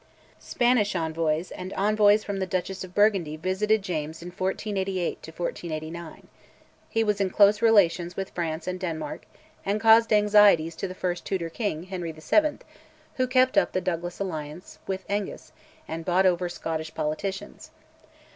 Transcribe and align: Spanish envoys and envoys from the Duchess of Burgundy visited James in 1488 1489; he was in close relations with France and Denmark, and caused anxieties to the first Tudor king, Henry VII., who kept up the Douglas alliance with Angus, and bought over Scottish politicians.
Spanish 0.39 0.95
envoys 0.95 1.51
and 1.51 1.71
envoys 1.73 2.23
from 2.23 2.37
the 2.39 2.47
Duchess 2.47 2.83
of 2.83 2.95
Burgundy 2.95 3.37
visited 3.37 3.83
James 3.83 4.23
in 4.23 4.29
1488 4.29 5.17
1489; 5.17 6.27
he 6.89 7.03
was 7.03 7.21
in 7.21 7.29
close 7.29 7.61
relations 7.61 8.15
with 8.17 8.31
France 8.31 8.65
and 8.65 8.79
Denmark, 8.79 9.27
and 9.63 9.79
caused 9.79 10.11
anxieties 10.11 10.75
to 10.77 10.87
the 10.87 10.95
first 10.95 11.23
Tudor 11.23 11.51
king, 11.51 11.83
Henry 11.83 12.11
VII., 12.11 12.57
who 13.17 13.27
kept 13.27 13.59
up 13.59 13.73
the 13.73 13.79
Douglas 13.79 14.19
alliance 14.19 14.79
with 14.87 15.05
Angus, 15.07 15.51
and 15.87 16.03
bought 16.03 16.25
over 16.25 16.49
Scottish 16.49 16.95
politicians. 16.95 17.69